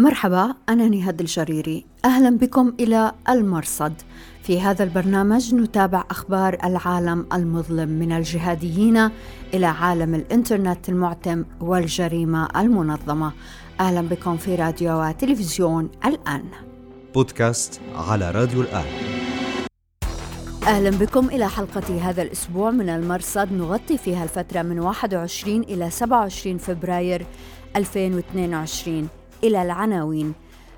[0.00, 1.86] مرحبا أنا نهاد الجريري.
[2.04, 3.92] أهلا بكم إلى المرصد.
[4.42, 9.10] في هذا البرنامج نتابع أخبار العالم المظلم من الجهاديين
[9.54, 13.32] إلى عالم الإنترنت المعتم والجريمة المنظمة.
[13.80, 16.44] أهلا بكم في راديو وتلفزيون الآن.
[17.14, 18.86] بودكاست على راديو الآن.
[20.66, 23.52] أهلا بكم إلى حلقة هذا الأسبوع من المرصد.
[23.52, 27.26] نغطي فيها الفترة من 21 إلى 27 فبراير
[27.76, 29.08] 2022
[29.44, 30.32] إلى العناوين.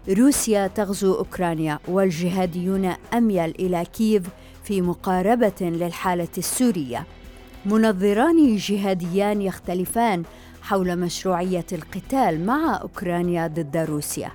[0.08, 4.22] روسيا تغزو أوكرانيا والجهاديون أميل إلى كييف
[4.64, 7.06] في مقاربة للحالة السورية.
[7.66, 10.22] منظران جهاديان يختلفان
[10.62, 14.32] حول مشروعية القتال مع أوكرانيا ضد روسيا.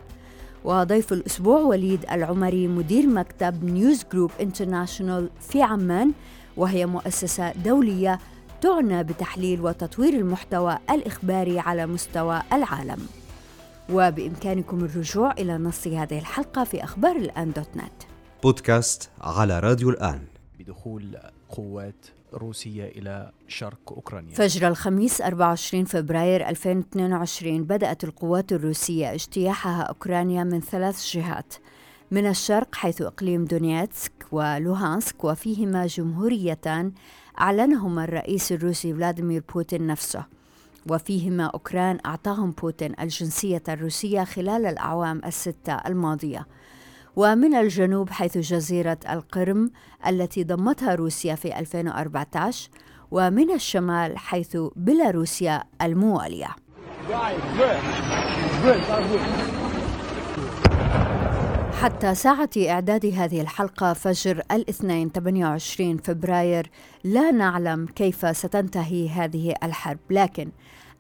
[0.64, 6.12] وضيف الأسبوع وليد العمري مدير مكتب نيوز جروب انترناشونال في عمان
[6.58, 8.20] وهي مؤسسة دولية
[8.62, 13.08] تعنى بتحليل وتطوير المحتوى الإخباري على مستوى العالم.
[13.90, 18.04] وبإمكانكم الرجوع إلى نص هذه الحلقة في أخبار الآن dot net.
[18.44, 20.22] بودكاست على راديو الآن.
[20.60, 21.18] بدخول
[21.50, 24.36] قوات روسية إلى شرق أوكرانيا.
[24.36, 31.54] فجر الخميس 24 فبراير 2022 بدأت القوات الروسية اجتياحها أوكرانيا من ثلاث جهات
[32.12, 36.92] من الشرق حيث إقليم دونيتسك ولوهانسك وفيهما جمهوريتان
[37.42, 40.37] أعلنهما الرئيس الروسي فلاديمير بوتين نفسه.
[40.92, 46.48] وفيهما أوكران أعطاهم بوتين الجنسية الروسية خلال الأعوام الستة الماضية.
[47.16, 49.72] ومن الجنوب حيث جزيرة القرم
[50.08, 52.70] التي ضمتها روسيا في 2014
[53.12, 56.56] ومن الشمال حيث بيلاروسيا الموالية.
[61.82, 66.70] حتى ساعة إعداد هذه الحلقة فجر الاثنين 28 فبراير
[67.04, 70.52] لا نعلم كيف ستنتهي هذه الحرب لكن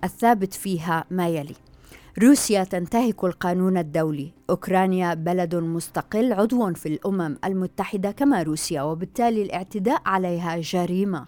[0.03, 1.55] الثابت فيها ما يلي.
[2.23, 4.31] روسيا تنتهك القانون الدولي.
[4.49, 11.25] أوكرانيا بلد مستقل عضو في الأمم المتحدة كما روسيا وبالتالي الاعتداء عليها جريمة.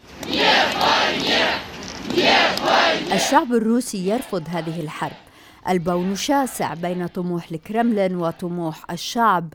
[3.14, 5.18] الشعب الروسي يرفض هذه الحرب.
[5.70, 9.54] البون شاسع بين طموح الكرملين وطموح الشعب.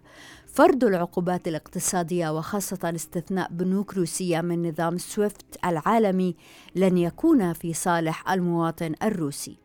[0.54, 6.36] فرض العقوبات الاقتصادية وخاصة استثناء بنوك روسية من نظام سويفت العالمي
[6.74, 9.58] لن يكون في صالح المواطن الروسي.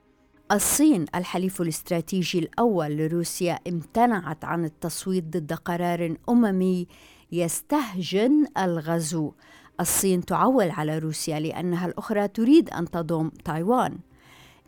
[0.51, 6.87] الصين الحليف الاستراتيجي الأول لروسيا امتنعت عن التصويت ضد قرار أممي
[7.31, 9.31] يستهجن الغزو.
[9.79, 13.99] الصين تعول على روسيا لأنها الأخرى تريد أن تضم تايوان.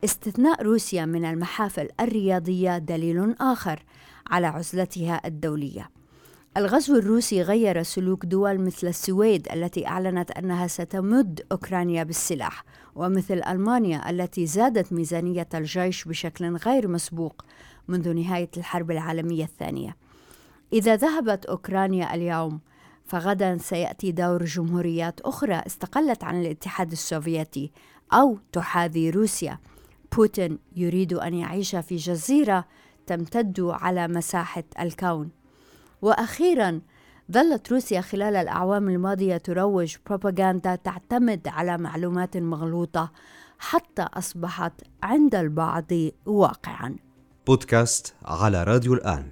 [0.04, 3.84] استثناء روسيا من المحافل الرياضية دليل آخر
[4.28, 6.01] على عزلتها الدولية.
[6.58, 12.64] الغزو الروسي غير سلوك دول مثل السويد التي أعلنت أنها ستمد أوكرانيا بالسلاح
[12.96, 17.46] ومثل ألمانيا التي زادت ميزانية الجيش بشكل غير مسبوق
[17.88, 19.98] منذ نهاية الحرب العالمية الثانية.
[20.74, 22.60] إذا ذهبت أوكرانيا اليوم
[23.06, 27.72] فغدا سيأتي دور جمهوريات أخرى استقلت عن الاتحاد السوفيتي
[28.14, 29.60] أو تحاذي روسيا.
[30.16, 32.66] بوتين يريد أن يعيش في جزيرة
[33.08, 35.41] تمتد على مساحة الكون.
[36.02, 36.82] وأخيرا
[37.32, 43.12] ظلت روسيا خلال الأعوام الماضية تروج بروباغندا تعتمد على معلومات مغلوطة
[43.60, 44.74] حتى أصبحت
[45.04, 45.92] عند البعض
[46.26, 46.96] واقعا.
[47.48, 49.26] بودكاست على راديو الآن.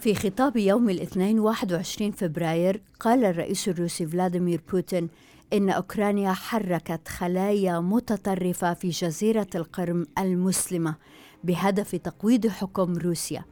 [0.00, 5.08] في خطاب يوم الاثنين 21 فبراير قال الرئيس الروسي فلاديمير بوتين
[5.52, 10.94] إن أوكرانيا حركت خلايا متطرفة في جزيرة القرم المسلمة
[11.44, 13.44] بهدف تقويض حكم روسيا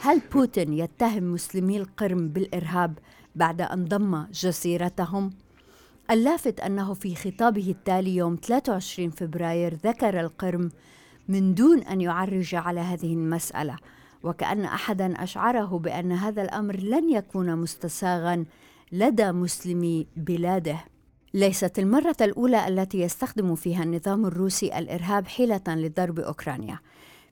[0.00, 2.98] هل بوتين يتهم مسلمي القرم بالإرهاب
[3.34, 5.30] بعد أن ضم جزيرتهم؟
[6.10, 10.70] اللافت أنه في خطابه التالي يوم 23 فبراير ذكر القرم
[11.28, 13.76] من دون أن يعرج على هذه المسألة
[14.22, 18.44] وكأن أحدا أشعره بأن هذا الأمر لن يكون مستساغا
[18.92, 20.78] لدى مسلمي بلاده.
[21.34, 26.78] ليست المرة الأولى التي يستخدم فيها النظام الروسي الإرهاب حيلة لضرب أوكرانيا.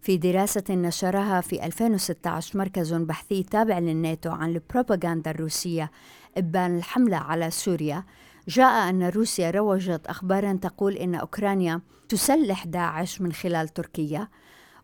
[0.07, 5.91] في دراسة نشرها في 2016 مركز بحثي تابع للناتو عن البروباغندا الروسية
[6.37, 8.05] إبان الحملة على سوريا
[8.49, 14.29] جاء أن روسيا روجت أخبارا تقول إن أوكرانيا تسلح داعش من خلال تركيا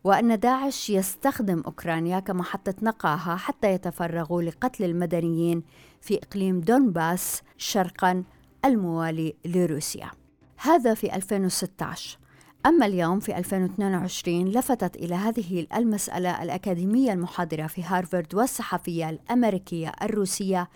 [0.05, 5.63] وأن داعش يستخدم أوكرانيا كمحطة نقاها حتى يتفرغوا لقتل المدنيين
[6.01, 8.25] في إقليم دونباس شرقا
[8.65, 10.11] الموالي لروسيا.
[10.57, 12.22] هذا في 2016
[12.67, 20.69] أما اليوم في 2022 لفتت إلى هذه المسألة الأكاديمية المحاضرة في هارفارد والصحفية الأمريكية الروسية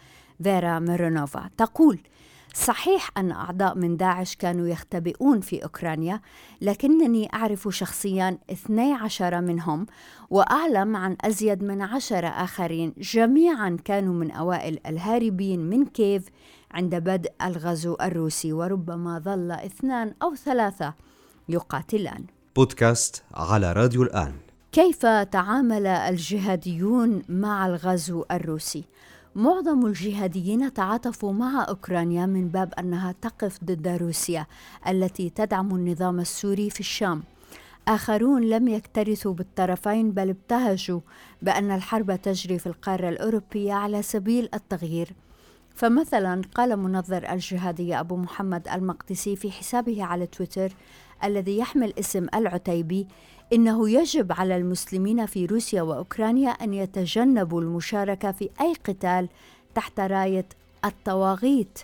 [0.43, 1.51] فيرا ميرونوفا.
[1.57, 1.99] تقول
[2.55, 6.21] صحيح أن أعضاء من داعش كانوا يختبئون في أوكرانيا
[6.61, 9.87] لكنني أعرف شخصيا 12 منهم
[10.31, 12.95] وأعلم عن أزيد من عشرة آخرين.
[12.99, 16.29] جميعا كانوا من أوائل الهاربين من كيف
[16.71, 20.95] عند بدء الغزو الروسي وربما ظل اثنان أو ثلاثة
[21.49, 22.25] يقاتلان
[22.57, 24.33] بودكاست على راديو الآن
[24.73, 28.85] كيف تعامل الجهاديون مع الغزو الروسي؟
[29.35, 34.47] معظم الجهاديين تعاطفوا مع أوكرانيا من باب أنها تقف ضد روسيا
[34.89, 37.23] التي تدعم النظام السوري في الشام.
[37.89, 41.01] آخرون لم يكترثوا بالطرفين بل ابتهجوا
[41.43, 45.13] بأن الحرب تجري في القارة الأوروبية على سبيل التغيير.
[45.75, 50.73] فمثلا قال منظر الجهادية أبو محمد المقدسي في حسابه على تويتر
[51.25, 53.07] الذي يحمل اسم العتيبي
[53.53, 59.29] إنه يجب على المسلمين في روسيا وأوكرانيا أن يتجنبوا المشاركة في أي قتال
[59.75, 60.47] تحت راية
[60.85, 61.79] الطواغيت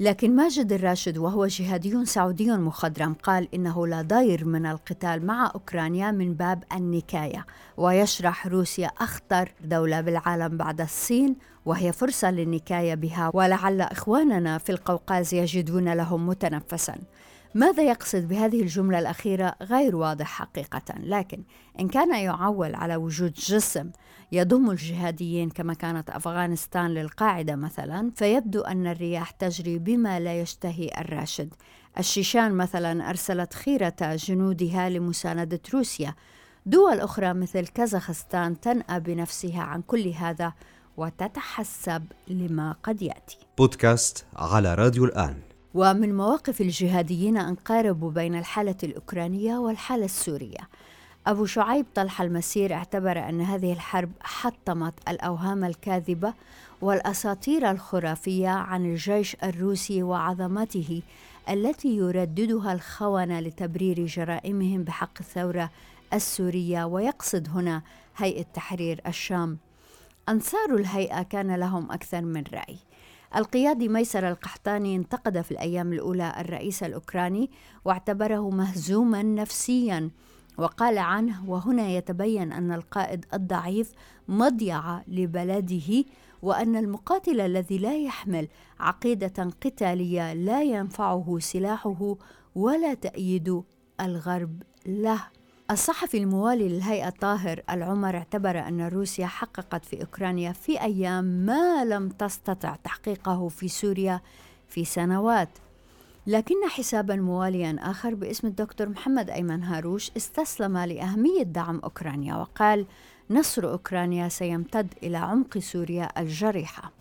[0.00, 6.10] لكن ماجد الراشد وهو جهادي سعودي مخضرم قال إنه لا ضير من القتال مع أوكرانيا
[6.10, 7.46] من باب النكاية
[7.76, 11.36] ويشرح روسيا أخطر دولة بالعالم بعد الصين
[11.66, 16.96] وهي فرصة للنكاية بها ولعل إخواننا في القوقاز يجدون لهم متنفسا.
[17.54, 20.94] ماذا يقصد بهذه الجملة الأخيرة؟ غير واضح حقيقة.
[21.00, 21.42] لكن
[21.80, 23.90] إن كان يعول على وجود جسم
[24.32, 31.54] يضم الجهاديين كما كانت أفغانستان للقاعدة مثلا فيبدو أن الرياح تجري بما لا يشتهي الراشد.
[31.98, 36.14] الشيشان مثلا أرسلت خيرة جنودها لمساندة روسيا.
[36.66, 40.52] دول أخرى مثل كازاخستان تنأى بنفسها عن كل هذا
[40.96, 43.38] وتتحسب لما قد يأتي.
[43.58, 45.45] بودكاست على راديو الآن.
[45.76, 50.68] ومن مواقف الجهاديين أن قاربوا بين الحالة الأوكرانية والحالة السورية.
[51.26, 56.34] أبو شعيب طلح المسير اعتبر أن هذه الحرب حطمت الأوهام الكاذبة
[56.80, 61.02] والأساطير الخرافية عن الجيش الروسي وعظمته
[61.48, 65.70] التي يرددها الخونة لتبرير جرائمهم بحق الثورة
[66.12, 67.82] السورية ويقصد هنا
[68.16, 69.58] هيئة تحرير الشام.
[70.28, 72.76] أنصار الهيئة كان لهم أكثر من رأي.
[73.36, 77.50] القيادي ميسر القحطاني انتقد في الأيام الأولى الرئيس الأوكراني
[77.84, 80.10] واعتبره مهزوما نفسيا
[80.58, 83.92] وقال عنه وهنا يتبين أن القائد الضعيف
[84.28, 86.04] مضيعة لبلده
[86.42, 88.48] وأن المقاتل الذي لا يحمل
[88.80, 92.16] عقيدة قتالية لا ينفعه سلاحه
[92.54, 93.62] ولا تأييد
[94.00, 95.35] الغرب له.
[95.70, 102.08] الصحفي الموالي للهيئة طاهر العمر اعتبر أن روسيا حققت في أوكرانيا في أيام ما لم
[102.08, 104.20] تستطع تحقيقه في سوريا
[104.68, 105.48] في سنوات.
[106.26, 112.86] لكن حسابا مواليا آخر باسم الدكتور محمد أيمن هاروش استسلم لأهمية دعم أوكرانيا وقال
[113.30, 116.92] نصر أوكرانيا سيمتد إلى عمق سوريا الجريحة.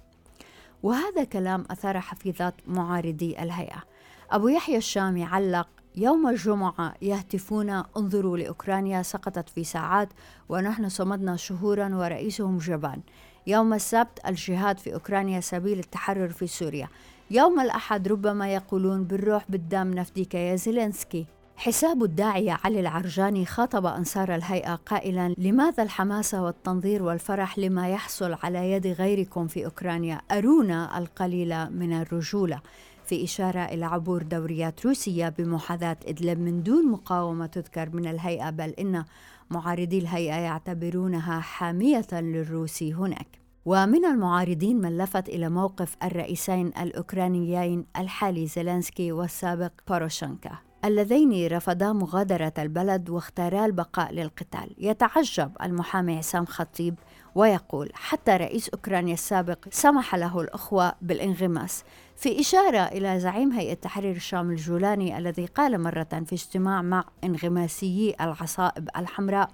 [0.84, 3.84] وهذا كلام أثار حفيظات معارضي الهيئة.
[4.32, 10.10] أبو يحيى الشامي علق يوم الجمعة يهتفون انظروا لأوكرانيا سقطت في ساعات
[10.50, 13.02] ونحن صمدنا شهورا ورئيسهم جبان.
[13.48, 16.88] يوم السبت الجهاد في أوكرانيا سبيل التحرر في سوريا.
[17.32, 21.26] يوم الأحد ربما يقولون بالروح بالدم نفديك يا زيلينسكي
[21.58, 28.72] حساب الداعية علي العرجاني خاطب أنصار الهيئة قائلا لماذا الحماسة والتنظير والفرح لما يحصل على
[28.72, 32.62] يد غيركم في أوكرانيا؟ أرونا القليل من الرجولة.
[33.06, 38.70] في إشارة إلى عبور دوريات روسية بمحاذاة إدلب من دون مقاومة تذكر من الهيئة بل
[38.70, 39.06] إن
[39.50, 43.28] معارضي الهيئة يعتبرونها حامية للروس هناك.
[43.66, 50.52] ومن المعارضين من لفت إلى موقف الرئيسين الأوكرانيين الحالي زيلينسكي والسابق بوروشنكا
[50.86, 54.76] اللذين رفضا مغادرة البلد واختارا البقاء للقتال.
[54.78, 56.96] يتعجب المحامي عصام خطيب
[57.36, 61.84] ويقول حتى رئيس أوكرانيا السابق سمح له الأخوة بالانغماس.
[62.16, 68.16] في إشارة إلى زعيم هيئة تحرير الشام الجولاني الذي قال مرة في اجتماع مع انغماسيي
[68.22, 69.52] العصائب الحمراء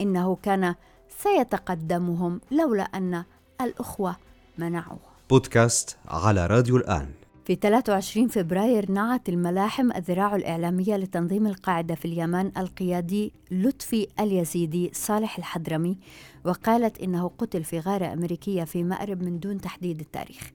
[0.00, 0.74] إنه كان
[1.18, 3.24] سيتقدمهم لولا أن
[3.60, 4.16] الأخوة
[4.58, 4.98] منعوه.
[5.30, 7.08] بودكاست على راديو الآن.
[7.44, 15.38] في 23 فبراير نعت الملاحم الذراع الإعلامية لتنظيم القاعدة في اليمن القيادي لطفي اليزيدي صالح
[15.38, 15.98] الحضرمي
[16.44, 20.50] وقالت إنه قتل في غارة أمريكية في مأرب من دون تحديد التاريخ.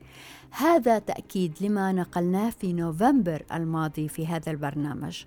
[0.51, 5.23] هذا تأكيد لما نقلناه في نوفمبر الماضي في هذا البرنامج.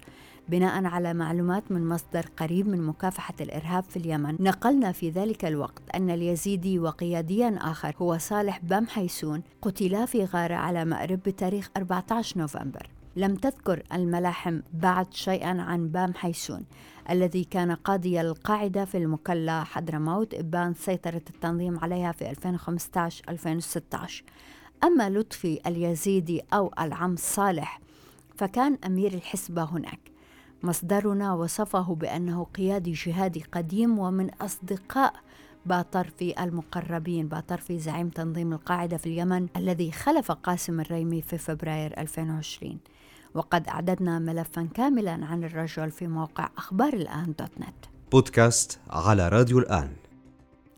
[0.48, 5.82] بناء على معلومات من مصدر قريب من مكافحة الإرهاب في اليمن نقلنا في ذلك الوقت
[5.94, 12.38] أن اليزيدي وقياديا آخر هو صالح بام حيسون قتلا في غارة على مأرب بتاريخ 14
[12.38, 12.88] نوفمبر.
[13.16, 16.64] لم تذكر الملاحم بعد شيئا عن بام حيسون
[17.10, 22.34] الذي كان قاضي القاعدة في المكلا حضرموت إبان سيطرة التنظيم عليها في
[24.18, 24.22] 2015-2016
[24.84, 27.80] أما لطفي اليزيدي أو العم صالح
[28.36, 30.00] فكان أمير الحسبة هناك.
[30.62, 35.14] مصدرنا وصفه بأنه قيادي جهادي قديم ومن أصدقاء
[35.66, 42.78] باطرفي المقربين باطرفي زعيم تنظيم القاعدة في اليمن الذي خلف قاسم الريمي في فبراير 2020
[43.34, 47.86] وقد أعددنا ملفا كاملا عن الرجل في موقع أخبار الآن dot net.
[48.12, 50.01] بودكاست على راديو الآن.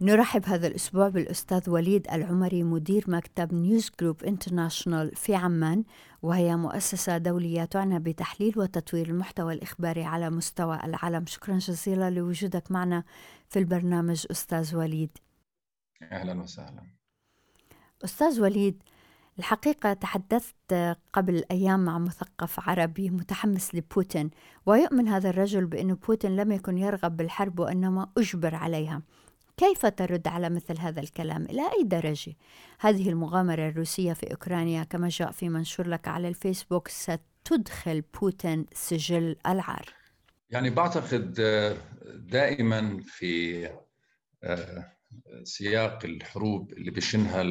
[0.05, 5.85] نرحب هذا الأسبوع بالأستاذ وليد العمري مدير مكتب نيوز جروب انترناشونال في عمان
[6.23, 11.27] وهي مؤسسة دولية تعنى بتحليل وتطوير المحتوى الإخباري على مستوى العالم.
[11.27, 13.05] شكرا جزيلا لوجودك معنا
[13.49, 15.11] في البرنامج أستاذ وليد.
[16.03, 16.83] أهلا وسهلا.
[18.05, 18.83] أستاذ وليد
[19.39, 24.31] الحقيقة تحدثت قبل أيام مع مثقف عربي متحمس لبوتين
[24.67, 29.03] ويؤمن هذا الرجل بأن بوتين لم يكن يرغب بالحرب وإنما أجبر عليها.
[29.57, 32.37] كيف ترد على مثل هذا الكلام؟ إلى أي درجة؟
[32.81, 39.37] هذه المغامرة الروسية في أوكرانيا كما جاء في منشور لك على الفيسبوك ستدخل بوتين سجل
[39.47, 39.89] العار.
[40.51, 41.35] يعني بعتقد
[42.15, 43.71] دائما في
[45.43, 47.43] سياق الحروب اللي بيشنها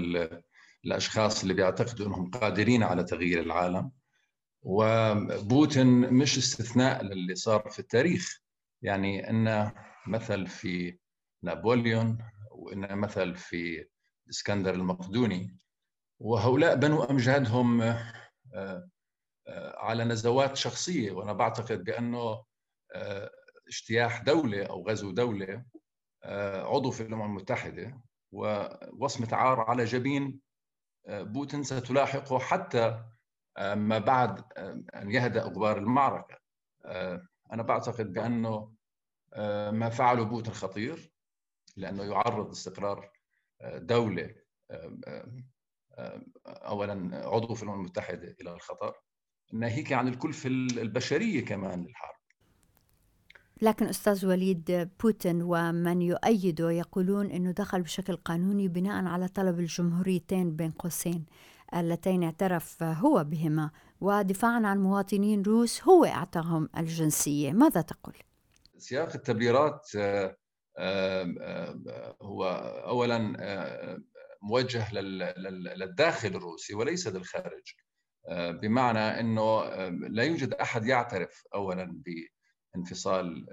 [0.85, 3.91] الأشخاص اللي بيعتقدوا إنهم قادرين على تغيير العالم
[4.61, 8.39] وبوتين مش استثناء للي صار في التاريخ.
[8.81, 9.71] يعني إن
[10.07, 10.97] مثل في
[11.43, 12.17] نابليون
[12.51, 13.87] وان مثل في
[14.25, 15.57] الاسكندر المقدوني.
[16.19, 17.97] وهؤلاء بنوا أمجادهم
[19.77, 21.11] على نزوات شخصية.
[21.11, 22.43] وأنا بعتقد بأنه
[23.67, 25.65] اجتياح دولة أو غزو دولة
[26.63, 28.01] عضو في الأمم المتحدة.
[28.31, 30.39] ووصمة عار على جبين
[31.09, 33.03] بوتين ستلاحقه حتى
[33.59, 34.43] ما بعد
[34.95, 36.37] أن يهدأ غبار المعركة.
[37.53, 38.73] أنا بعتقد بأنه
[39.71, 41.12] ما فعله بوتين خطير.
[41.75, 43.11] لأنه يعرض استقرار
[43.75, 44.35] دولة
[46.45, 48.95] اولا عضو في الأمم المتحدة إلى الخطر.
[49.53, 52.15] ناهيك عن الكلفه البشرية كمان للحرب
[53.61, 60.55] لكن أستاذ وليد بوتين ومن يؤيده يقولون إنه دخل بشكل قانوني بناء على طلب الجمهوريتين
[60.55, 61.25] بين قوسين.
[61.75, 67.51] اللتين اعترف هو بهما ودفاعا عن مواطنين روس هو اعطاهم الجنسية.
[67.51, 68.15] ماذا تقول؟
[68.77, 69.87] سياق التبريرات
[72.21, 72.45] هو
[72.85, 73.17] اولا
[74.41, 77.73] موجه للداخل الروسي وليس للخارج.
[78.31, 82.01] بمعنى إنه لا يوجد أحد يعترف اولا
[82.75, 83.47] بانفصال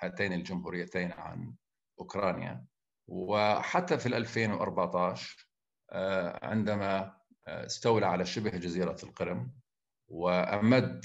[0.00, 1.54] هاتين الجمهوريتين عن
[2.00, 2.64] أوكرانيا.
[3.06, 5.48] وحتى في 2014
[6.42, 9.52] عندما استولى على شبه جزيرة القرم
[10.08, 11.04] وأمد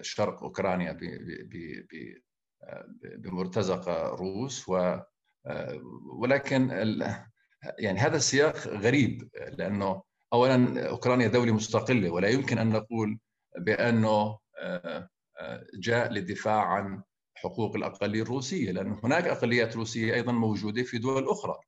[0.00, 0.98] شرق أوكرانيا
[3.02, 4.96] بمرتزقة روس و
[6.18, 6.70] ولكن
[7.78, 9.28] يعني هذا السياق غريب
[9.58, 10.02] لأنه
[10.32, 13.18] اولا أوكرانيا دولة مستقلة ولا يمكن أن نقول
[13.58, 14.38] بأنه
[15.74, 17.02] جاء للدفاع عن
[17.34, 21.58] حقوق الأقلية الروسية لأن هناك أقليات روسية أيضا موجودة في دول أخرى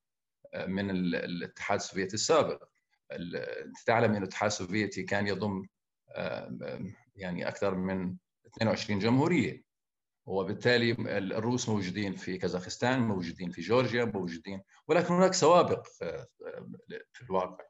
[0.67, 2.65] من الاتحاد السوفيتي السابق.
[3.87, 5.67] تعلم أن الاتحاد السوفيتي كان يضم
[7.17, 9.63] يعني أكثر من 22 جمهورية.
[10.27, 15.87] وبالتالي الروس موجودين في كازاخستان موجودين في جورجيا موجودين ولكن هناك سوابق
[17.13, 17.65] في الواقع.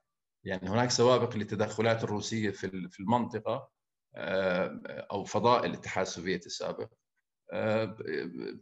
[0.44, 3.70] يعني هناك سوابق للتدخلات الروسية في في المنطقة
[5.10, 6.92] أو فضاء الاتحاد السوفيتي السابق.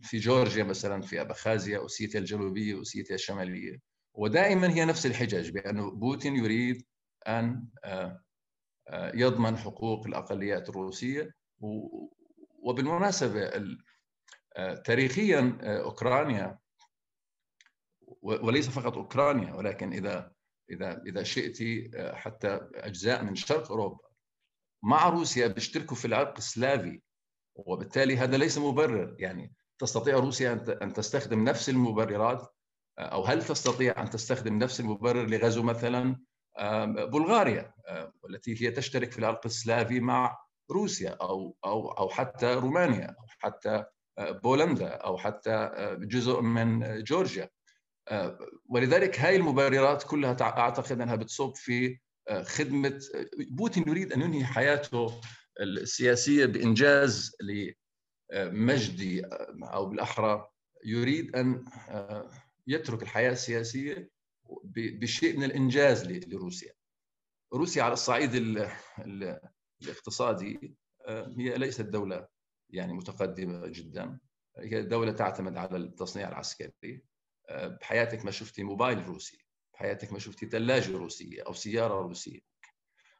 [0.02, 3.78] في جورجيا مثلا في أبخازيا أوسيتيا الجنوبية أوسيتيا الشمالية.
[4.14, 6.86] ودائما هي نفس الحجج بانه بوتين يريد
[7.28, 7.68] أن
[9.14, 11.34] يضمن حقوق الأقليات الروسية
[12.62, 13.50] وبالمناسبة
[14.84, 16.58] تاريخيا أوكرانيا
[18.22, 20.32] وليس فقط أوكرانيا ولكن إذا
[20.70, 21.58] إذا إذا شئت
[22.14, 24.08] حتى أجزاء من شرق أوروبا
[24.82, 27.02] مع روسيا بيشتركوا في العرق السلافي
[27.54, 29.16] وبالتالي هذا ليس مبرر.
[29.18, 32.54] يعني تستطيع روسيا أن تستخدم نفس المبررات
[32.98, 36.20] أو هل تستطيع أن تستخدم نفس المبرر لغزو مثلا
[36.86, 37.74] بلغاريا
[38.22, 40.38] والتي هي تشترك في العرق السلافي مع
[40.72, 43.84] روسيا أو أو أو حتى رومانيا أو حتى
[44.18, 47.50] بولندا أو حتى جزء من جورجيا
[48.68, 51.98] ولذلك هاي المبررات كلها أعتقد أنها بتصب في
[52.42, 53.00] خدمة
[53.50, 55.20] بوتين يريد أن ينهي حياته
[55.60, 57.36] السياسية بإنجاز
[58.32, 59.22] لمجدي
[59.62, 60.48] أو بالأحرى
[60.84, 61.64] يريد أن
[62.66, 64.10] يترك الحياة السياسية
[64.74, 66.72] بشيء من الإنجاز لروسيا.
[67.54, 68.34] روسيا على الصعيد
[69.84, 70.76] الاقتصادي
[71.08, 72.28] هي ليست دولة
[72.70, 74.18] يعني متقدمة جدا.
[74.58, 77.02] هي دولة تعتمد على التصنيع العسكري.
[77.50, 79.38] بحياتك ما شفتي موبايل روسي
[79.74, 82.40] بحياتك ما شفتي ثلاجة روسية أو سيارة روسية.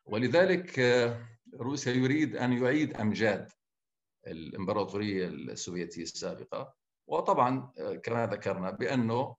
[0.04, 0.78] ولذلك
[1.54, 3.50] روسيا يريد أن يعيد أمجاد
[4.26, 6.75] الإمبراطورية السوفيتية السابقة.
[7.07, 9.37] وطبعا كما ذكرنا بأنه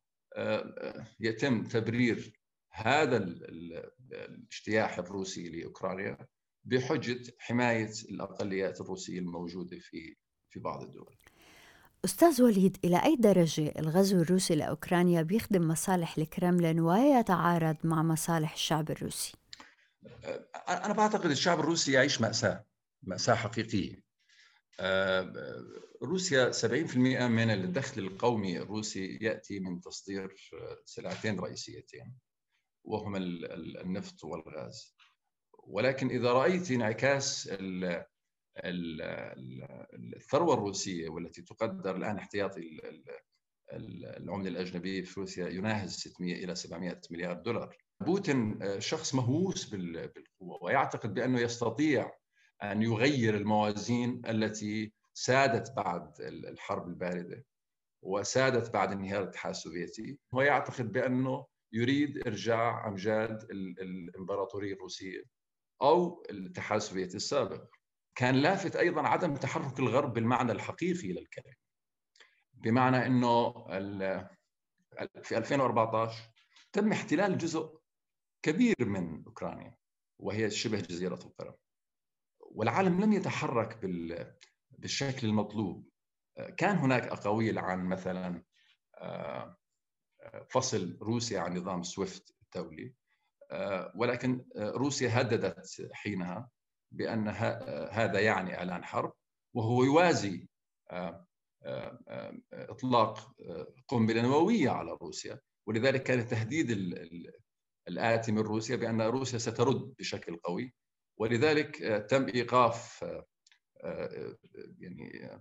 [1.20, 2.39] يتم تبرير
[2.72, 6.27] هذا الاجتياح الروسي لأوكرانيا.
[6.65, 10.15] بحجة حماية الأقليات الروسية الموجودة في
[10.50, 11.15] في بعض الدول.
[12.05, 18.91] أستاذ وليد إلى أي درجة الغزو الروسي لأوكرانيا بيخدم مصالح الكرملين ويتعارض مع مصالح الشعب
[18.91, 19.34] الروسي؟
[20.70, 22.65] أنا بعتقد الشعب الروسي يعيش مأساة
[23.03, 24.03] مأساة حقيقية
[26.03, 30.36] روسيا 70% من الدخل القومي الروسي يأتي من تصدير
[30.86, 32.17] سلعتين رئيسيتين
[32.84, 34.96] وهما النفط والغاز
[35.67, 37.50] ولكن إذا رأيت انعكاس
[40.15, 42.79] الثروة الروسية والتي تقدر الآن احتياطي
[43.74, 47.77] العملة الأجنبية في روسيا يناهز 600 إلى 700 مليار دولار.
[48.01, 52.12] بوتين شخص مهووس بالقوة ويعتقد بأنه يستطيع
[52.63, 57.46] أن يغير الموازين التي سادت بعد الحرب الباردة
[58.01, 60.17] وسادت بعد انهيار الاتحاد السوفيتي.
[60.34, 65.24] ويعتقد بأنه يريد إرجاع أمجاد الإمبراطورية الروسية.
[65.83, 67.69] أو الاتحاد السوفيتي السابق.
[68.15, 71.55] كان لافت أيضا عدم تحرك الغرب بالمعنى الحقيقي للكلمة
[72.53, 73.51] بمعنى أنه
[75.21, 76.31] في 2014
[76.71, 77.79] تم احتلال جزء
[78.41, 79.77] كبير من أوكرانيا
[80.19, 81.55] وهي شبه جزيرة القرم.
[82.39, 83.79] والعالم لم يتحرك
[84.71, 85.89] بالشكل المطلوب.
[86.57, 88.43] كان هناك أقاويل عن مثلا
[90.49, 92.93] فصل روسيا عن نظام سويفت الدولي.
[93.95, 96.50] ولكن روسيا هددت حينها
[96.91, 97.27] بأن
[97.91, 99.13] هذا يعني إعلان حرب
[99.53, 100.47] وهو يوازي
[102.53, 103.35] إطلاق
[103.88, 105.39] قنبلة نووية على روسيا.
[105.67, 106.71] ولذلك كان التهديد
[107.88, 110.73] الآتي من روسيا بأن روسيا سترد بشكل قوي.
[111.19, 111.77] ولذلك
[112.09, 113.05] تم إيقاف
[114.79, 115.39] يعني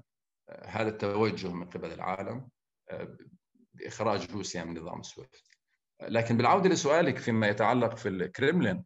[0.64, 2.48] هذا التوجه من قبل العالم
[3.74, 5.51] بإخراج روسيا من نظام سويفت.
[6.08, 8.84] لكن بالعودة لسؤالك فيما يتعلق في الكريملين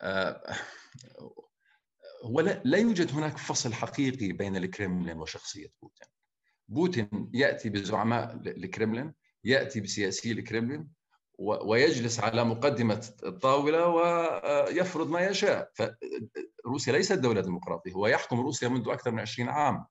[0.00, 0.54] آه،
[2.22, 6.08] هو لا يوجد هناك فصل حقيقي بين الكريملين وشخصية بوتين.
[6.68, 10.88] بوتين يأتي بزعماء الكريملين يأتي بسياسي الكريملين
[11.38, 15.70] ويجلس على مقدمة الطاولة ويفرض ما يشاء.
[16.64, 19.86] فروسيا ليست دولة ديمقراطية هو يحكم روسيا منذ أكثر من 20 عام.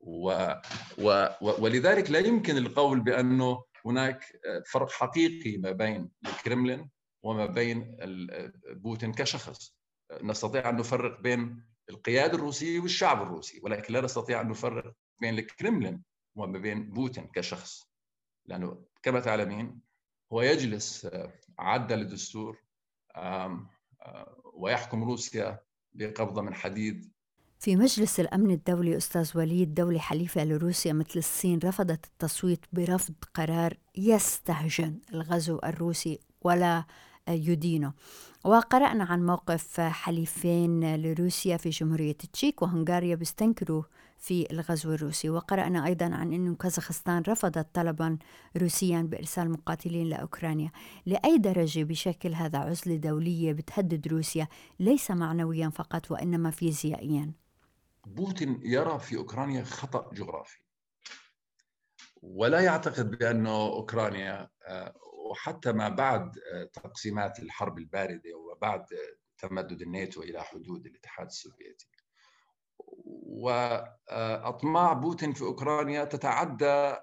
[0.00, 0.52] و
[0.98, 4.24] و ولذلك لا يمكن القول بأنه هناك
[4.72, 6.90] فرق حقيقي ما بين الكرملين
[7.22, 7.96] وما بين
[8.68, 9.78] بوتين كشخص.
[10.22, 16.02] نستطيع أن نفرق بين القيادة الروسية والشعب الروسي ولكن لا نستطيع أن نفرق بين الكرملين
[16.36, 17.90] وما بين بوتين كشخص.
[18.46, 19.80] لأنه كما تعلمين
[20.32, 21.08] هو يجلس
[21.58, 22.62] عدل الدستور
[24.54, 25.60] ويحكم روسيا
[25.92, 27.12] بقبضة من حديد
[27.58, 33.74] في مجلس الأمن الدولي أستاذ وليد دولة حليفة لروسيا مثل الصين رفضت التصويت برفض قرار
[33.96, 36.84] يستهجن الغزو الروسي ولا
[37.28, 37.92] يدينه.
[38.44, 43.82] وقرأنا عن موقف حليفين لروسيا في جمهورية تشيك وهنغاريا بيستنكروا
[44.18, 45.30] في الغزو الروسي.
[45.30, 48.18] وقرأنا أيضا عن أن كازاخستان رفضت طلبا
[48.56, 50.70] روسيا بإرسال مقاتلين لأوكرانيا.
[51.06, 54.48] لأي درجة بشكل هذا عزلة دولية بتهدد روسيا؟
[54.80, 57.32] ليس معنويا فقط وإنما فيزيائيا.
[58.06, 60.60] بوتين يرى في أوكرانيا خطأ جغرافي.
[62.22, 64.94] ولا يعتقد بأن أوكرانيا آه،
[65.30, 68.86] وحتى ما بعد آه، تقسيمات الحرب الباردة وبعد
[69.38, 71.88] تمدد الناتو إلى حدود الاتحاد السوفيتي.
[73.30, 76.96] واطماع بوتين في أوكرانيا تتعدى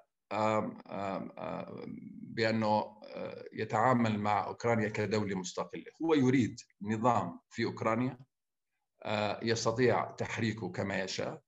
[2.36, 8.26] بأنه آه، يتعامل مع أوكرانيا كدولة مستقلة، هو يريد نظام في أوكرانيا آه،
[9.42, 11.42] يستطيع تحريكه كما يشاء.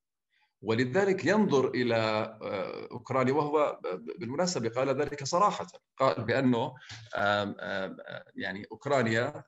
[0.62, 1.96] ولذلك ينظر إلى
[2.42, 3.80] آه، أوكرانيا وهو
[4.18, 5.66] بالمناسبة قال ذلك صراحة.
[5.96, 6.74] قال بأنه
[8.36, 9.44] يعني أوكرانيا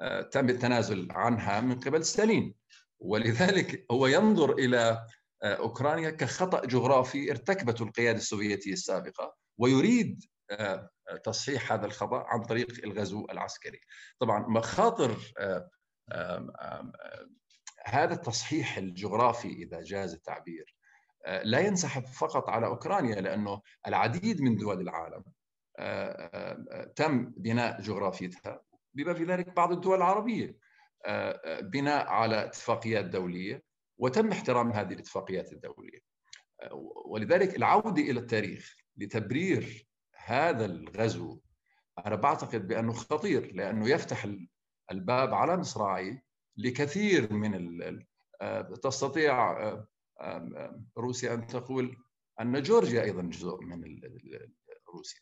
[0.00, 2.54] آه، تم التنازل عنها من قبل ستالين.
[3.00, 5.06] ولذلك هو ينظر إلى
[5.42, 10.24] أوكرانيا كخطأ جغرافي ارتكبته القيادة السوفيتية السابقة ويريد
[11.24, 13.80] تصحيح هذا الخطأ عن طريق الغزو العسكري.
[14.18, 15.16] طبعا مخاطر
[17.84, 20.76] هذا التصحيح الجغرافي إذا جاز التعبير
[21.24, 25.24] آه، لا ينسحب فقط على أوكرانيا لأنه العديد من دول العالم
[25.78, 26.30] آه،
[26.70, 28.62] آه، تم بناء جغرافيتها
[28.94, 30.72] بما في ذلك بعض الدول العربية
[31.62, 33.62] بناء على اتفاقيات دولية
[33.98, 35.98] وتم احترام هذه الاتفاقيات الدولية.
[37.06, 39.86] ولذلك العودة إلى التاريخ لتبرير
[40.16, 41.40] هذا الغزو
[42.06, 44.24] أنا بعتقد بأنه خطير لأنه يفتح
[44.90, 46.22] الباب على مصراعي
[46.56, 48.04] لكثير من
[48.82, 49.58] تستطيع
[50.98, 51.96] روسيا أن تقول
[52.40, 54.00] أن جورجيا أيضا جزء من
[54.94, 55.20] روسيا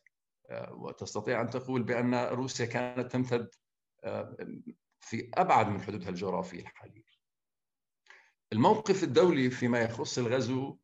[0.71, 3.55] وتستطيع أن تقول بأن روسيا كانت تمتد
[5.01, 7.11] في أبعد من حدودها الجغرافيه الحاليه.
[8.53, 10.79] الموقف الدولي فيما يخص الغزو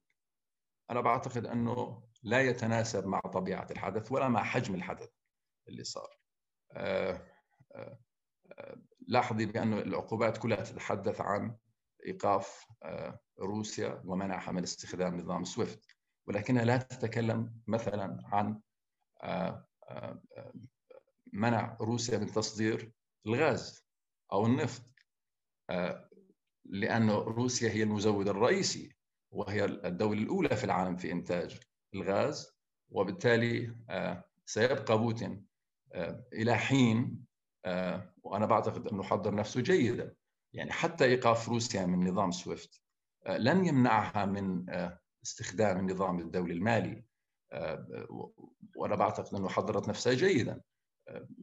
[0.90, 5.10] أنا بعتقد أنه لا يتناسب مع طبيعة الحدث ولا مع حجم الحدث
[5.68, 6.18] اللي صار.
[9.08, 11.56] لاحظي بأن العقوبات كلها تتحدث عن
[12.06, 12.66] إيقاف
[13.40, 15.86] روسيا ومنعها من استخدام نظام سويفت.
[16.28, 18.60] ولكنها لا تتكلم مثلا عن
[21.32, 22.92] منع روسيا من تصدير
[23.26, 23.86] الغاز
[24.32, 24.82] أو النفط
[26.64, 28.96] لأن روسيا هي المزود الرئيسي
[29.30, 31.60] وهي الدولة الأولى في العالم في إنتاج
[31.94, 32.50] الغاز
[32.88, 33.76] وبالتالي
[34.44, 35.46] سيبقى بوتين
[36.32, 37.26] إلى حين
[38.22, 40.14] وأنا بعتقد أنه حضر نفسه جيدا.
[40.52, 42.82] يعني حتى إيقاف روسيا من نظام سويفت
[43.28, 44.66] لن يمنعها من
[45.24, 47.04] استخدام النظام الدولي المالي.
[48.76, 50.60] وأنا بعتقد أنه حضرت نفسها جيدا.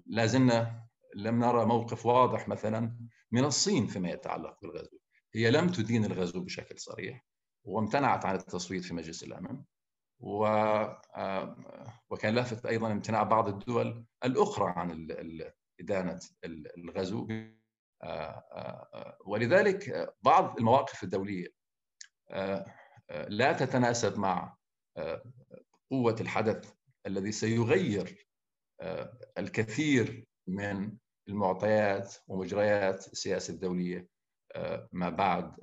[0.05, 2.97] لازلنا لم نرى موقف واضح مثلا
[3.31, 4.97] من الصين فيما يتعلق بالغزو.
[5.35, 7.25] هي لم تدين الغزو بشكل صريح
[7.63, 9.63] وامتنعت عن التصويت في مجلس الأمن.
[10.19, 10.47] و
[12.09, 14.91] وكان لافت أيضا امتناع بعض الدول الأخرى عن
[15.83, 16.19] إدانة
[16.77, 17.27] الغزو
[19.25, 21.47] ولذلك بعض المواقف الدولية
[23.27, 24.57] لا تتناسب مع
[25.91, 26.73] قوة الحدث
[27.07, 28.27] الذي سيغير
[29.37, 34.07] الكثير من المعطيات ومجريات السياسة الدولية
[34.91, 35.55] ما بعد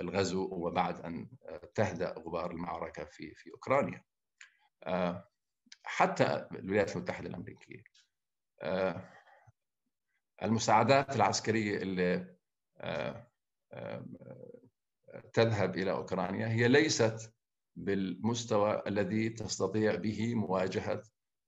[0.00, 1.28] الغزو وبعد أن
[1.74, 4.04] تهدأ غبار المعركة في في أوكرانيا.
[5.84, 7.84] حتى الولايات المتحدة الأمريكية
[10.42, 12.34] المساعدات العسكرية اللي
[15.32, 17.32] تذهب إلى أوكرانيا هي ليست
[17.76, 21.02] بالمستوى الذي تستطيع به مواجهة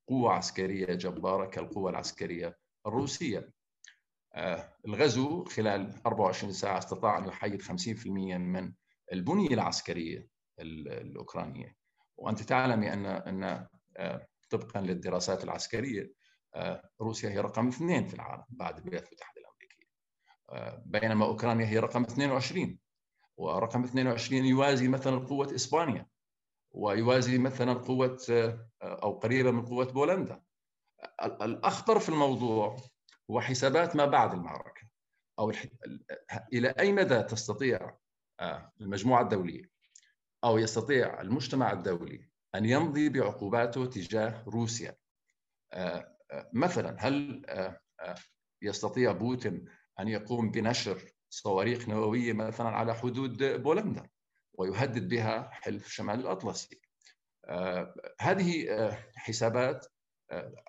[0.08, 3.50] قوة عسكرية جبارة كالقوة العسكرية الروسية.
[4.86, 8.72] الغزو خلال 24 ساعة استطاع أن يحيد 50% من
[9.12, 11.76] البنية العسكرية الأوكرانية
[12.16, 13.66] وأنت تعلمي أن أن
[14.50, 16.12] طبقا للدراسات العسكرية
[17.00, 22.78] روسيا هي رقم اثنين في العالم بعد الولايات المتحده الامريكيه بينما أوكرانيا هي رقم 22
[23.36, 26.06] ورقم 22 يوازي مثلا قوة إسبانيا
[26.70, 28.18] ويوازي مثلا قوة
[28.82, 30.42] أو قريبه من قوة بولندا.
[31.22, 32.76] الأخطر في الموضوع
[33.30, 34.88] هو حسابات ما بعد المعركة
[35.38, 35.52] أو
[36.52, 37.96] إلى أي مدى تستطيع
[38.80, 39.70] المجموعة الدولية
[40.44, 44.96] أو يستطيع المجتمع الدولي أن يمضي بعقوباته تجاه روسيا؟
[46.52, 47.46] مثلا هل
[48.62, 49.64] يستطيع بوتين
[50.00, 54.08] أن يقوم بنشر صواريخ نووية مثلا على حدود بولندا
[54.54, 56.80] ويهدد بها حلف شمال الأطلسي؟
[58.20, 58.66] هذه
[59.16, 59.86] حسابات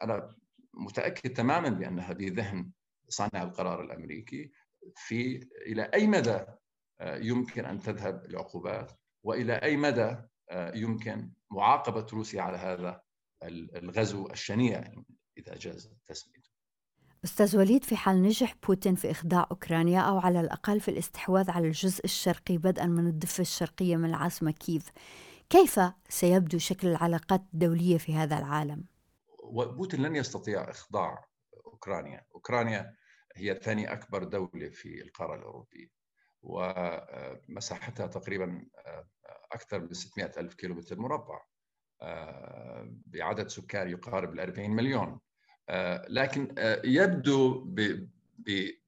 [0.02, 0.36] أنا
[0.74, 2.72] متأكد تماما بانها بذهن
[3.10, 4.52] صانع القرار الأمريكي
[4.96, 6.40] في إلى أي مدى
[7.02, 8.92] يمكن أن تذهب العقوبات
[9.24, 10.16] وإلى أي مدى
[10.54, 13.02] يمكن معاقبة روسيا على هذا
[13.44, 14.84] الغزو الشنيع.
[15.38, 16.50] إذا جاز تسميته.
[17.24, 21.68] أستاذ وليد في حال نجح بوتين في إخضاع أوكرانيا أو على الأقل في الاستحواذ على
[21.68, 24.92] الجزء الشرقي بدءا من الضفة الشرقية من العاصمة كييف،
[25.50, 28.86] كيف سيبدو شكل العلاقات الدولية في هذا العالم؟
[29.44, 31.28] وبوتين لن يستطيع إخضاع
[31.66, 32.94] أوكرانيا، أوكرانيا
[33.36, 35.88] هي ثاني أكبر دولة في القارة الأوروبية
[36.42, 38.66] ومساحتها تقريبا
[39.52, 41.42] أكثر من 600 ألف كيلومتر مربع
[43.06, 45.20] بعدد سكان يقارب ال 40 مليون
[46.10, 47.68] لكن يبدو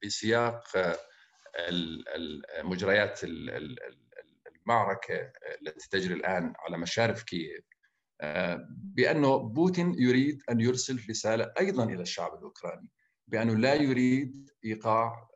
[0.03, 0.63] بسياق
[2.63, 7.65] مجريات المعركة التي تجري الآن على مشارف كييف
[8.69, 12.87] بأنه بوتين يريد أن يرسل رسالة أيضا إلى الشعب الأوكراني
[13.27, 15.29] بأنه لا يريد إيقاع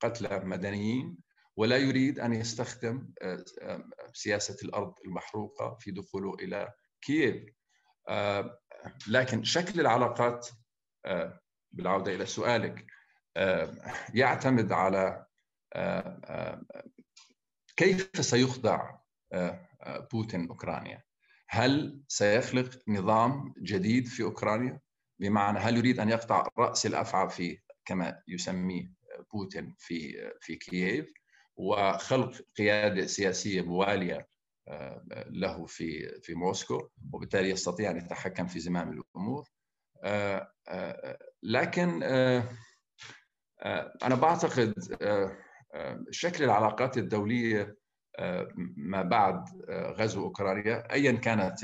[0.00, 1.16] قتلى مدنيين
[1.56, 3.08] ولا يريد أن يستخدم
[4.12, 7.44] سياسة الأرض المحروقة في دخوله إلى كييف.
[9.08, 10.48] لكن شكل العلاقات
[11.72, 12.86] بالعودة إلى سؤالك
[14.14, 15.26] يعتمد على
[17.76, 18.98] كيف سيخضع
[20.12, 21.02] بوتين أوكرانيا؟
[21.48, 24.80] هل سيخلق نظام جديد في أوكرانيا؟
[25.18, 28.92] بمعنى هل يريد أن يقطع رأس الأفعى في كما يسميه
[29.32, 31.12] بوتين في في كييف؟
[31.56, 34.28] وخلق قيادة سياسية موالية
[35.26, 39.48] له في في موسكو وبالتالي يستطيع أن يتحكم في زمام الأمور.
[41.42, 42.02] لكن
[44.02, 44.74] أنا بعتقد
[46.10, 47.76] شكل العلاقات الدولية
[48.76, 51.54] ما بعد غزو أوكرانيا ايا كانت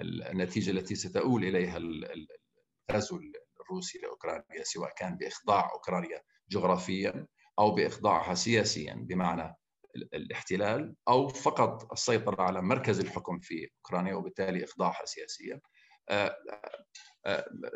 [0.00, 3.20] النتيجة التي ستؤول إليها الغزو
[3.60, 7.26] الروسي لأوكرانيا سواء كان بإخضاع أوكرانيا جغرافيا
[7.58, 9.56] أو بإخضاعها سياسيا بمعنى
[9.96, 15.60] الاحتلال أو فقط السيطرة على مركز الحكم في أوكرانيا وبالتالي إخضاعها سياسيا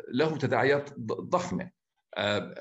[0.09, 1.71] له تداعيات ضخمة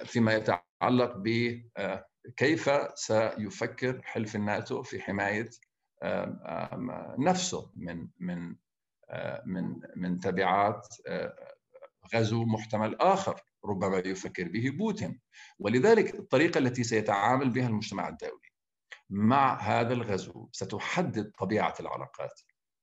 [0.04, 5.50] فيما يتعلق بكيف سيفكر حلف الناتو في حماية
[7.18, 8.56] نفسه من من
[9.46, 10.88] من من تبعات
[12.14, 15.20] غزو محتمل آخر ربما يفكر به بوتين.
[15.58, 18.55] ولذلك الطريقة التي سيتعامل بها المجتمع الدولي.
[19.10, 22.40] مع هذا الغزو ستحدد طبيعة العلاقات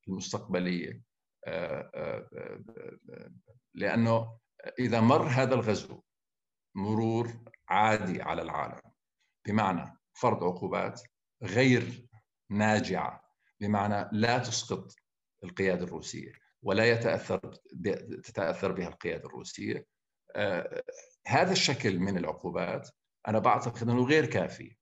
[0.07, 1.01] المستقبلية.
[3.75, 4.37] لأنه
[4.79, 6.01] إذا مر هذا الغزو
[6.75, 7.27] مرور
[7.69, 8.81] عادي على العالم
[9.47, 11.01] بمعنى فرض عقوبات
[11.43, 12.07] غير
[12.49, 13.23] ناجعة
[13.59, 14.95] بمعنى لا تسقط
[15.43, 16.31] القيادة الروسية
[16.61, 17.39] ولا يتأثر
[18.23, 19.85] تتأثر بها القيادة الروسية.
[20.35, 20.83] آه،
[21.27, 22.89] هذا الشكل من العقوبات
[23.27, 24.77] أنا بعتقد أنه غير كافي.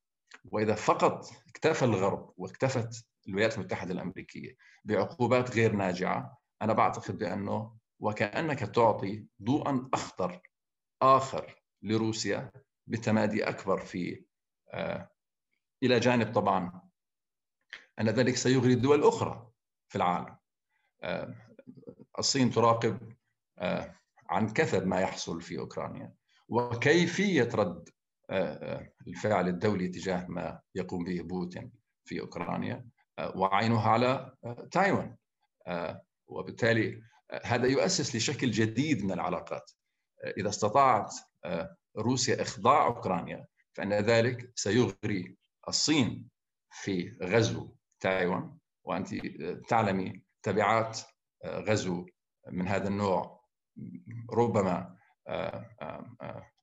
[0.46, 8.60] وإذا فقط اكتفى الغرب واكتفت الولايات المتحدة الأمريكية بعقوبات غير ناجعة أنا بعتقد بأنه وكأنك
[8.60, 10.42] تعطي ضوءا أخضر
[11.02, 12.52] آخر لروسيا
[12.88, 14.24] بتمادي أكبر في
[14.74, 15.10] آه،
[15.84, 16.82] إلى جانب طبعا
[18.00, 19.52] أن ذلك سيغري دول أخرى
[19.90, 20.38] في العالم.
[21.04, 21.36] آه،
[22.20, 23.14] الصين تراقب
[23.60, 23.96] آه،
[24.30, 26.14] عن كثب ما يحصل في أوكرانيا
[26.48, 27.90] وكيفية رد
[29.08, 31.72] الفعل الدولي تجاه ما يقوم به بوتين
[32.06, 32.88] في أوكرانيا
[33.36, 34.36] وعينها على
[34.72, 35.16] تايوان.
[36.28, 37.02] وبالتالي
[37.44, 39.72] هذا يؤسس لشكل جديد من العلاقات.
[40.38, 41.14] إذا استطاعت
[41.98, 46.30] روسيا إخضاع أوكرانيا فإن ذلك سيغري الصين
[46.72, 48.58] في غزو تايوان.
[48.84, 49.16] وأنت
[49.68, 51.00] تعلمي تبعات
[51.46, 52.06] غزو
[52.48, 53.42] من هذا النوع
[54.34, 54.98] ربما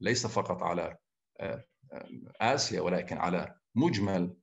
[0.00, 0.96] ليس فقط على
[2.40, 4.37] آسيا ولكن على مجمل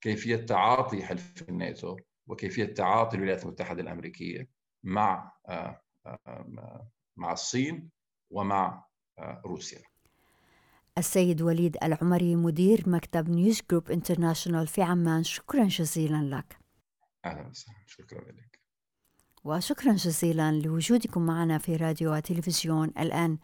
[0.00, 4.48] كيفية تعاطي حلف الناتو وكيفية تعاطي الولايات المتحدة الأمريكية
[4.84, 5.32] مع
[7.16, 7.90] مع الصين
[8.30, 8.86] ومع
[9.20, 9.82] روسيا.
[10.98, 16.58] السيد وليد العمري مدير مكتب نيوز جروب انترناشونال في عمان شكرا جزيلا لك.
[17.24, 17.78] أهلا وسهلا.
[17.86, 18.60] شكرا لك.
[19.44, 23.38] وشكرا جزيلا لوجودكم معنا في راديو وتلفزيون الآن.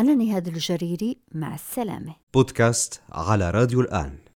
[0.00, 2.14] أنا نهاد الجريري مع السلامة.
[2.34, 4.29] بودكاست على راديو الآن.